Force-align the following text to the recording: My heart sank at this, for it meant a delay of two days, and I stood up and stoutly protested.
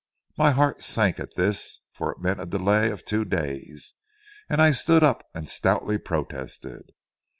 My 0.35 0.49
heart 0.49 0.81
sank 0.81 1.19
at 1.19 1.35
this, 1.35 1.81
for 1.93 2.11
it 2.11 2.19
meant 2.19 2.41
a 2.41 2.47
delay 2.47 2.89
of 2.89 3.05
two 3.05 3.23
days, 3.23 3.93
and 4.49 4.59
I 4.59 4.71
stood 4.71 5.03
up 5.03 5.29
and 5.35 5.47
stoutly 5.47 5.99
protested. 5.99 6.93